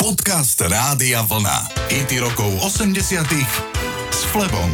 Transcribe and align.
Podcast 0.00 0.56
Rádia 0.64 1.20
Vlna. 1.28 1.92
IT 1.92 2.24
rokov 2.24 2.48
80 2.64 3.20
s 4.08 4.24
Flebom. 4.32 4.72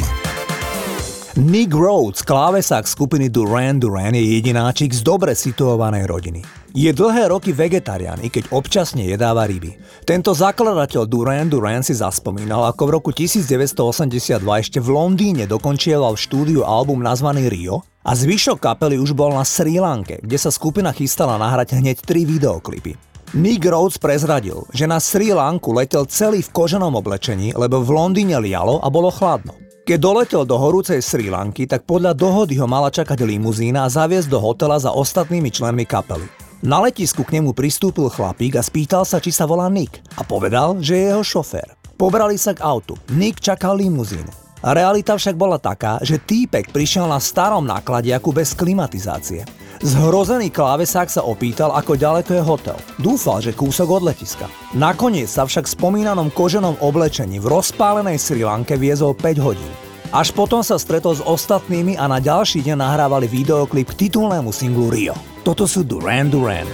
Nick 1.43 1.75
Rhodes, 1.75 2.23
klávesák 2.23 2.87
skupiny 2.87 3.27
Duran 3.27 3.83
Duran, 3.83 4.15
je 4.15 4.23
jedináčik 4.23 4.95
z 4.95 5.03
dobre 5.03 5.35
situovanej 5.35 6.07
rodiny. 6.07 6.47
Je 6.79 6.95
dlhé 6.95 7.35
roky 7.35 7.51
vegetarián, 7.51 8.23
i 8.23 8.31
keď 8.31 8.55
občasne 8.55 9.03
jedáva 9.03 9.51
ryby. 9.51 9.75
Tento 10.07 10.31
zakladateľ 10.31 11.11
Duran 11.11 11.51
Duran 11.51 11.83
si 11.83 11.99
zaspomínal, 11.99 12.63
ako 12.71 12.87
v 12.87 12.91
roku 12.95 13.11
1982 13.11 14.39
ešte 14.63 14.79
v 14.79 14.95
Londýne 14.95 15.51
dokončieval 15.51 16.15
v 16.15 16.23
štúdiu 16.23 16.63
album 16.63 17.03
nazvaný 17.03 17.51
Rio 17.51 17.83
a 18.07 18.15
zvyšok 18.15 18.63
kapely 18.63 18.95
už 19.03 19.11
bol 19.11 19.35
na 19.35 19.43
Sri 19.43 19.83
Lanke, 19.83 20.23
kde 20.23 20.39
sa 20.39 20.55
skupina 20.55 20.95
chystala 20.95 21.35
nahrať 21.35 21.83
hneď 21.83 21.99
tri 22.07 22.23
videoklipy. 22.23 23.16
Nick 23.35 23.67
Rhodes 23.67 23.99
prezradil, 23.99 24.63
že 24.71 24.87
na 24.87 25.03
Sri 25.03 25.35
Lanku 25.35 25.75
letel 25.75 26.07
celý 26.07 26.47
v 26.47 26.53
koženom 26.55 26.95
oblečení, 26.95 27.51
lebo 27.59 27.83
v 27.83 27.91
Londýne 27.91 28.39
lialo 28.39 28.79
a 28.79 28.87
bolo 28.87 29.11
chladno. 29.11 29.59
Keď 29.83 29.99
doletel 29.99 30.43
do 30.47 30.55
horúcej 30.55 31.03
Sri 31.03 31.27
Lanky, 31.27 31.67
tak 31.67 31.83
podľa 31.91 32.15
dohody 32.15 32.55
ho 32.63 32.71
mala 32.71 32.87
čakať 32.87 33.27
limuzína 33.27 33.87
a 33.87 33.91
zaviesť 33.91 34.31
do 34.31 34.39
hotela 34.39 34.79
za 34.79 34.95
ostatnými 34.95 35.51
členmi 35.51 35.83
kapely. 35.83 36.27
Na 36.63 36.79
letisku 36.79 37.27
k 37.27 37.43
nemu 37.43 37.51
pristúpil 37.51 38.07
chlapík 38.11 38.59
a 38.59 38.63
spýtal 38.63 39.03
sa, 39.03 39.19
či 39.19 39.35
sa 39.35 39.47
volá 39.47 39.67
Nick 39.67 40.03
a 40.15 40.23
povedal, 40.23 40.79
že 40.79 40.95
je 40.95 41.05
jeho 41.11 41.23
šofér. 41.27 41.75
Pobrali 41.99 42.39
sa 42.39 42.55
k 42.55 42.63
autu. 42.63 42.95
Nick 43.11 43.43
čakal 43.43 43.79
limuzínu. 43.79 44.46
Realita 44.65 45.17
však 45.17 45.37
bola 45.37 45.61
taká, 45.61 46.01
že 46.01 46.17
týpek 46.17 46.73
prišiel 46.73 47.05
na 47.05 47.21
starom 47.21 47.69
nákladiaku 47.69 48.33
bez 48.33 48.57
klimatizácie. 48.57 49.45
Zhrozený 49.85 50.49
klávesák 50.49 51.13
sa 51.13 51.21
opýtal, 51.21 51.77
ako 51.77 52.01
ďaleko 52.01 52.31
je 52.33 52.43
hotel. 52.43 52.79
Dúfal, 52.97 53.45
že 53.45 53.53
kúsok 53.53 54.01
od 54.01 54.03
letiska. 54.09 54.49
Nakoniec 54.73 55.29
sa 55.29 55.45
však 55.45 55.69
spomínanom 55.69 56.33
koženom 56.33 56.81
oblečení 56.81 57.37
v 57.37 57.53
rozpálenej 57.53 58.17
Sri 58.17 58.41
Lanke 58.41 58.81
viezol 58.81 59.13
5 59.13 59.37
hodín. 59.45 59.73
Až 60.17 60.33
potom 60.33 60.65
sa 60.65 60.81
stretol 60.81 61.13
s 61.13 61.21
ostatnými 61.21 62.01
a 62.01 62.09
na 62.09 62.17
ďalší 62.17 62.65
deň 62.65 62.79
nahrávali 62.81 63.29
videoklip 63.29 63.93
k 63.93 64.09
titulnému 64.09 64.49
singlu 64.49 64.89
Rio. 64.89 65.13
Toto 65.45 65.69
sú 65.69 65.85
Duran 65.85 66.33
Duran. 66.33 66.65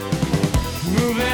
Moving 0.95 1.32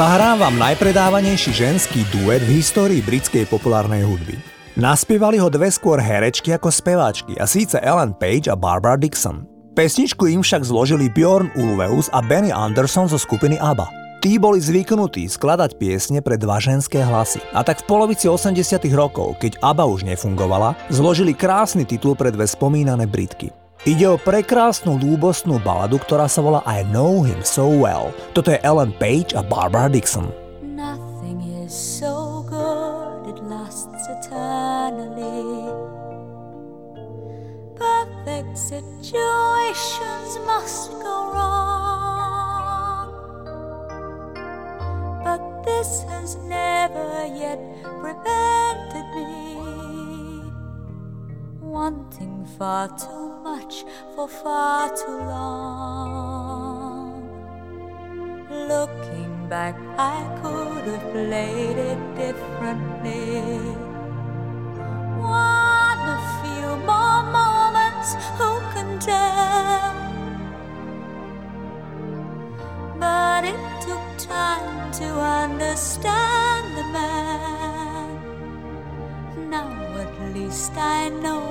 Zahrám 0.00 0.40
vám 0.40 0.56
najpredávanejší 0.56 1.52
ženský 1.52 2.08
duet 2.08 2.40
v 2.48 2.56
histórii 2.56 3.04
britskej 3.04 3.44
populárnej 3.44 4.00
hudby. 4.00 4.32
Naspievali 4.80 5.36
ho 5.36 5.52
dve 5.52 5.68
skôr 5.68 6.00
herečky 6.00 6.56
ako 6.56 6.72
speváčky, 6.72 7.36
a 7.36 7.44
síce 7.44 7.76
Ellen 7.84 8.16
Page 8.16 8.48
a 8.48 8.56
Barbara 8.56 8.96
Dixon. 8.96 9.44
Pesničku 9.76 10.24
im 10.32 10.40
však 10.40 10.64
zložili 10.64 11.12
Bjorn 11.12 11.52
Ulveus 11.52 12.08
a 12.16 12.24
Benny 12.24 12.48
Anderson 12.48 13.12
zo 13.12 13.20
skupiny 13.20 13.60
ABBA. 13.60 13.92
Tí 14.24 14.40
boli 14.40 14.56
zvyknutí 14.56 15.28
skladať 15.28 15.76
piesne 15.76 16.24
pre 16.24 16.40
dva 16.40 16.56
ženské 16.56 17.04
hlasy. 17.04 17.44
A 17.52 17.60
tak 17.60 17.84
v 17.84 17.92
polovici 17.92 18.24
80 18.24 18.56
rokov, 18.96 19.36
keď 19.36 19.60
ABBA 19.60 19.84
už 19.84 20.08
nefungovala, 20.08 20.80
zložili 20.88 21.36
krásny 21.36 21.84
titul 21.84 22.16
pre 22.16 22.32
dve 22.32 22.48
spomínané 22.48 23.04
Britky. 23.04 23.52
Ide 23.88 24.04
o 24.12 24.20
prekrásnu 24.20 25.00
lúbostnú 25.00 25.56
baladu, 25.56 25.96
ktorá 25.96 26.28
sa 26.28 26.44
volá 26.44 26.60
I 26.68 26.84
Know 26.92 27.24
Him 27.24 27.40
So 27.40 27.64
Well. 27.64 28.12
Toto 28.36 28.52
je 28.52 28.60
Ellen 28.60 28.92
Page 28.92 29.32
a 29.32 29.40
Barbara 29.40 29.88
Dixon. 29.88 30.28
Nothing 30.60 31.40
is 31.64 31.72
so 31.72 32.44
good, 32.44 33.32
it 33.32 33.40
lasts 33.48 34.04
eternally. 34.20 35.64
Perfect 37.72 38.52
situations 38.52 40.30
must 40.44 40.92
go 41.00 41.32
wrong. 41.32 43.08
But 45.24 45.40
this 45.64 46.04
has 46.12 46.36
never 46.44 47.32
yet 47.32 47.56
prevented 47.80 49.08
me 49.16 49.59
wanting 51.70 52.44
far 52.58 52.88
too 52.98 53.28
much 53.44 53.84
for 54.14 54.28
far 54.28 54.88
too 54.96 55.18
long. 55.34 56.50
Looking 58.50 59.48
back, 59.48 59.76
I 59.96 60.18
could 60.42 60.84
have 60.92 61.12
played 61.12 61.78
it 61.90 62.00
differently. 62.16 63.42
Want 65.18 66.02
a 66.16 66.20
few 66.40 66.68
more 66.90 67.22
moments, 67.38 68.08
who 68.36 68.50
can 68.74 68.90
tell? 68.98 69.94
But 72.98 73.44
it 73.44 73.62
took 73.86 74.06
time 74.18 74.90
to 75.00 75.08
understand 75.44 76.64
the 76.78 76.84
man. 76.98 78.08
Now 79.50 79.70
at 80.04 80.12
least 80.34 80.72
I 80.76 81.08
know 81.08 81.49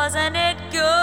Wasn't 0.00 0.34
it 0.34 0.56
good? 0.72 0.99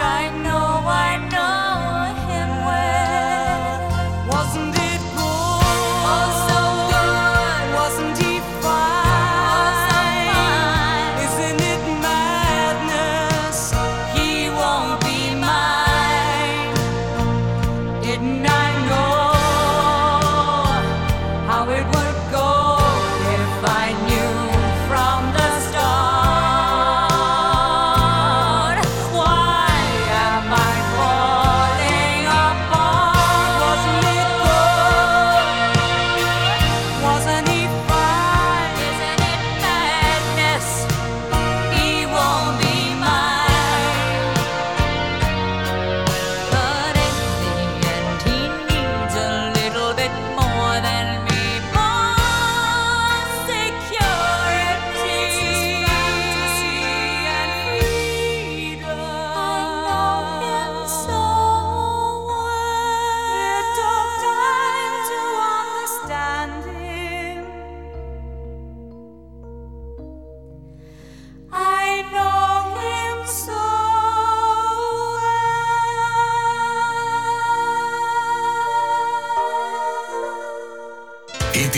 time 0.00 0.49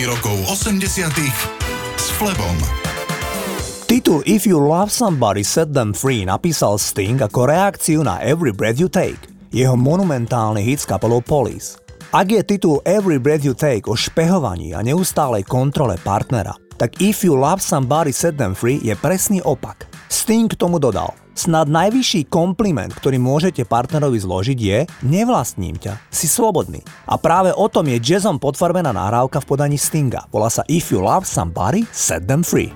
rokov 0.06 0.34
80 0.50 1.14
s 2.00 2.06
Flebom. 2.18 2.56
Titul 3.86 4.24
If 4.26 4.48
You 4.48 4.58
Love 4.58 4.90
Somebody 4.90 5.46
Set 5.46 5.70
Them 5.70 5.94
Free 5.94 6.26
napísal 6.26 6.80
Sting 6.80 7.22
ako 7.22 7.46
reakciu 7.46 8.02
na 8.02 8.18
Every 8.18 8.50
Breath 8.50 8.82
You 8.82 8.90
Take, 8.90 9.30
jeho 9.54 9.78
monumentálny 9.78 10.64
hit 10.64 10.82
s 10.82 10.88
kapelou 10.88 11.22
Police. 11.22 11.78
Ak 12.10 12.34
je 12.34 12.42
titul 12.42 12.82
Every 12.82 13.22
Breath 13.22 13.46
You 13.46 13.54
Take 13.54 13.86
o 13.86 13.94
špehovaní 13.94 14.74
a 14.74 14.82
neustálej 14.82 15.46
kontrole 15.46 15.94
partnera, 16.02 16.56
tak 16.80 16.98
If 16.98 17.22
You 17.22 17.38
Love 17.38 17.62
Somebody 17.62 18.10
Set 18.10 18.34
Them 18.34 18.58
Free 18.58 18.82
je 18.82 18.98
presný 18.98 19.38
opak. 19.44 19.86
Sting 20.10 20.50
k 20.50 20.58
tomu 20.58 20.82
dodal. 20.82 21.21
Snad 21.32 21.72
najvyšší 21.72 22.28
kompliment, 22.28 22.92
ktorý 22.92 23.16
môžete 23.16 23.64
partnerovi 23.64 24.20
zložiť 24.20 24.58
je 24.58 24.78
nevlastním 25.08 25.80
ťa, 25.80 25.96
si 26.12 26.28
slobodný. 26.28 26.84
A 27.08 27.16
práve 27.16 27.56
o 27.56 27.66
tom 27.72 27.88
je 27.88 27.96
jazzom 27.98 28.36
potvarbená 28.36 28.92
nahrávka 28.92 29.40
v 29.40 29.48
podaní 29.48 29.78
Stinga. 29.80 30.28
Volá 30.28 30.52
sa 30.52 30.60
If 30.68 30.92
You 30.92 31.00
Love 31.00 31.24
Somebody, 31.24 31.88
set 31.88 32.28
them 32.28 32.44
free. 32.44 32.70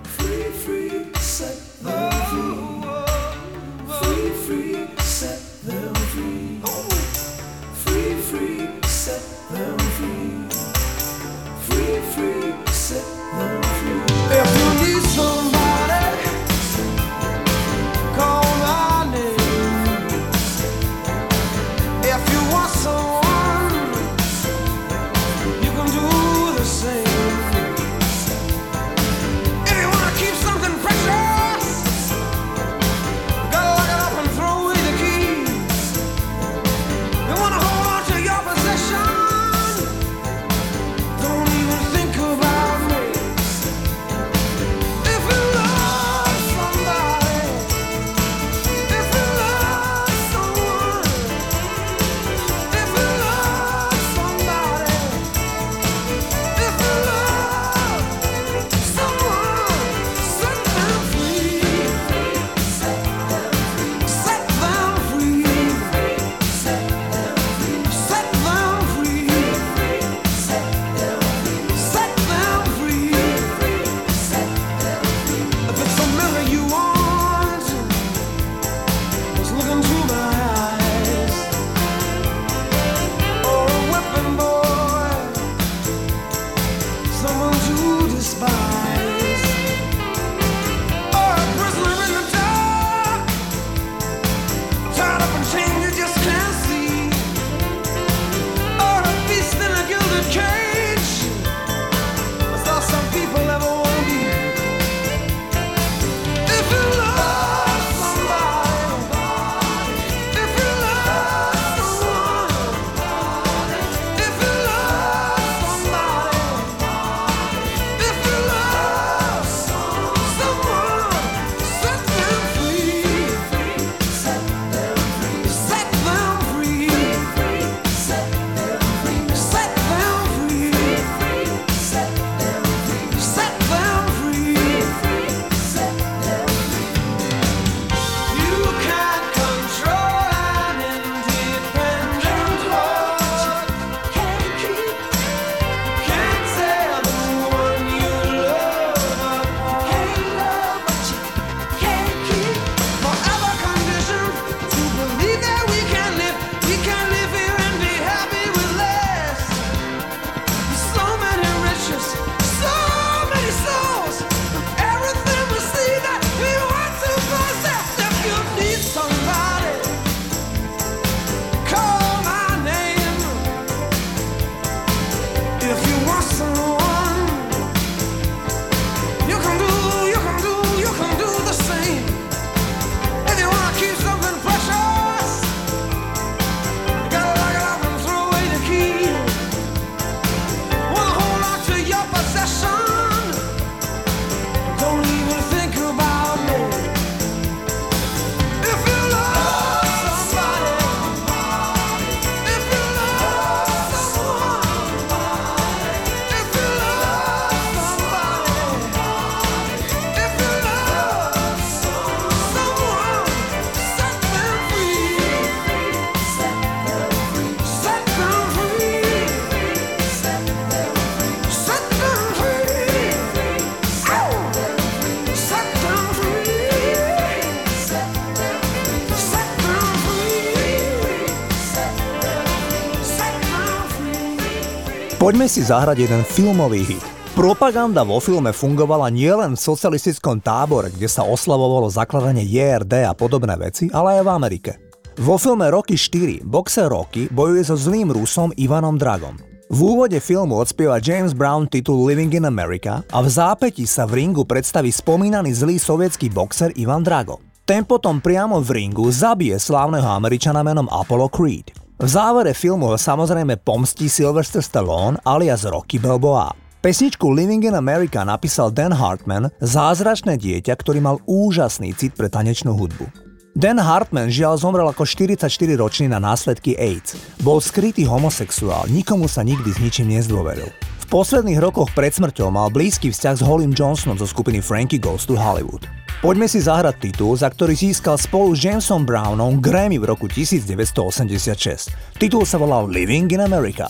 Poďme 235.26 235.50
si 235.50 235.58
zahrať 235.58 236.06
jeden 236.06 236.22
filmový 236.22 236.86
hit. 236.86 237.02
Propaganda 237.34 238.06
vo 238.06 238.22
filme 238.22 238.54
fungovala 238.54 239.10
nielen 239.10 239.58
v 239.58 239.64
socialistickom 239.74 240.38
tábore, 240.38 240.86
kde 240.94 241.10
sa 241.10 241.26
oslavovalo 241.26 241.90
zakladanie 241.90 242.46
JRD 242.46 243.02
a 243.02 243.10
podobné 243.10 243.58
veci, 243.58 243.90
ale 243.90 244.22
aj 244.22 244.22
v 244.22 244.30
Amerike. 244.30 244.72
Vo 245.18 245.34
filme 245.34 245.66
Rocky 245.66 245.98
4 245.98 246.46
boxer 246.46 246.86
Rocky 246.86 247.26
bojuje 247.26 247.66
so 247.66 247.74
zlým 247.74 248.14
Rusom 248.14 248.54
Ivanom 248.54 248.94
Dragom. 248.94 249.34
V 249.66 249.98
úvode 249.98 250.22
filmu 250.22 250.62
odspieva 250.62 251.02
James 251.02 251.34
Brown 251.34 251.66
titul 251.66 252.06
Living 252.06 252.30
in 252.30 252.46
America 252.46 253.02
a 253.10 253.18
v 253.18 253.26
zápäti 253.26 253.82
sa 253.82 254.06
v 254.06 254.22
ringu 254.22 254.46
predstaví 254.46 254.94
spomínaný 254.94 255.50
zlý 255.58 255.82
sovietský 255.82 256.30
boxer 256.30 256.70
Ivan 256.78 257.02
Drago. 257.02 257.42
Ten 257.66 257.82
potom 257.82 258.22
priamo 258.22 258.62
v 258.62 258.78
ringu 258.78 259.10
zabije 259.10 259.58
slávneho 259.58 260.06
Američana 260.06 260.62
menom 260.62 260.86
Apollo 260.86 261.34
Creed. 261.34 261.85
V 261.96 262.04
závere 262.12 262.52
filmu 262.52 262.92
samozrejme 262.92 263.56
pomstí 263.64 264.12
Sylvester 264.12 264.60
Stallone 264.60 265.16
alias 265.24 265.64
Rocky 265.64 265.96
Balboa. 265.96 266.52
Pesničku 266.84 267.24
Living 267.32 267.64
in 267.64 267.72
America 267.72 268.20
napísal 268.20 268.68
Dan 268.68 268.92
Hartman, 268.92 269.48
zázračné 269.64 270.36
dieťa, 270.36 270.76
ktorý 270.76 271.00
mal 271.00 271.24
úžasný 271.24 271.96
cit 271.96 272.12
pre 272.12 272.28
tanečnú 272.28 272.76
hudbu. 272.76 273.08
Dan 273.56 273.80
Hartman 273.80 274.28
žiaľ 274.28 274.60
zomrel 274.60 274.84
ako 274.92 275.08
44-ročný 275.08 276.12
na 276.12 276.20
následky 276.20 276.76
AIDS. 276.76 277.16
Bol 277.40 277.64
skrytý 277.64 278.04
homosexuál, 278.04 278.84
nikomu 278.92 279.24
sa 279.24 279.40
nikdy 279.40 279.72
s 279.72 279.80
ničím 279.80 280.12
nezdôveril. 280.12 280.68
V 281.06 281.14
posledných 281.22 281.62
rokoch 281.62 281.94
pred 281.94 282.10
smrťou 282.10 282.50
mal 282.50 282.66
blízky 282.66 283.14
vzťah 283.14 283.38
s 283.38 283.42
Holim 283.46 283.70
Johnsonom 283.70 284.18
zo 284.18 284.26
skupiny 284.26 284.58
Frankie 284.58 284.98
Goes 284.98 285.22
to 285.22 285.38
Hollywood. 285.38 285.86
Poďme 286.18 286.50
si 286.50 286.58
zahrať 286.58 286.98
titul, 286.98 287.38
za 287.38 287.46
ktorý 287.46 287.78
získal 287.78 288.18
spolu 288.18 288.58
s 288.58 288.66
Jamesom 288.66 289.06
Brownom 289.06 289.62
Grammy 289.62 290.02
v 290.02 290.10
roku 290.10 290.26
1986. 290.26 291.94
Titul 292.18 292.42
sa 292.42 292.58
volal 292.58 292.90
Living 292.90 293.30
in 293.30 293.38
America. 293.38 293.86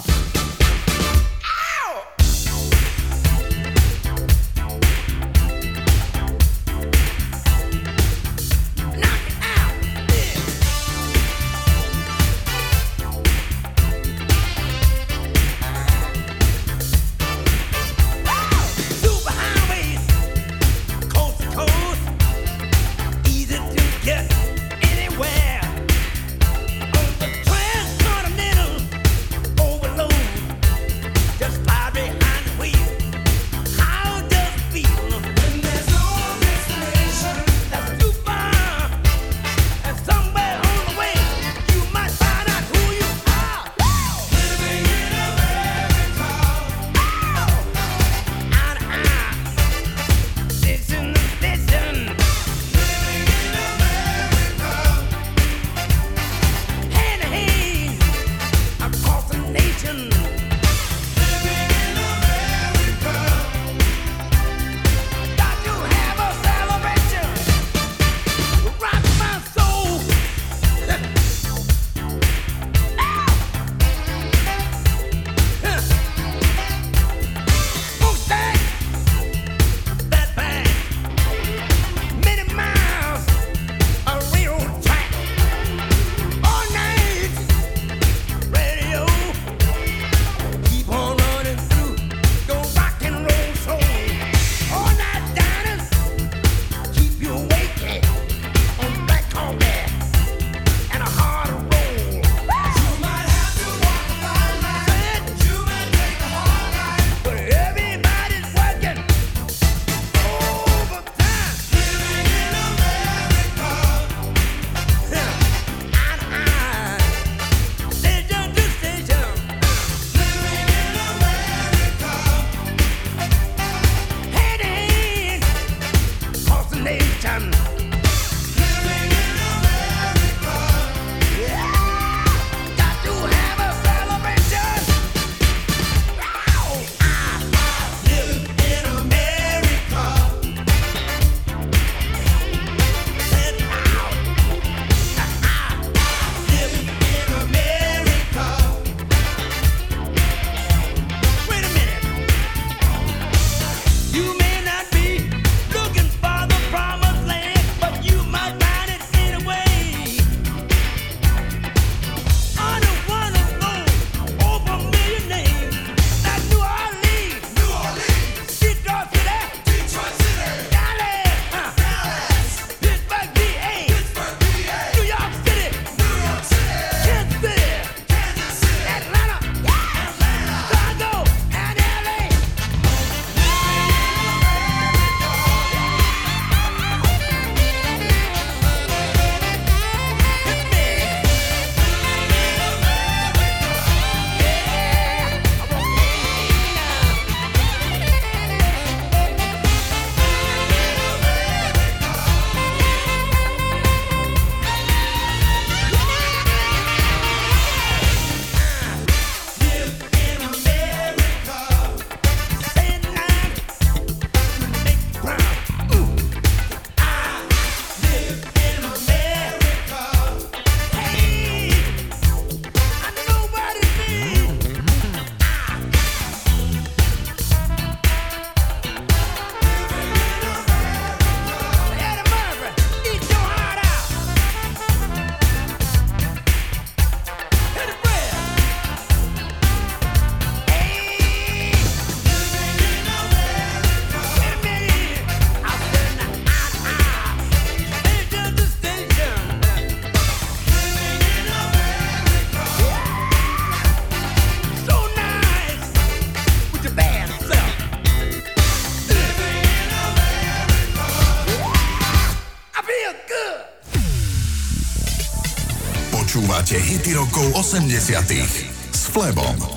80 267.67 268.71
s 268.93 269.07
Flebom. 269.07 269.75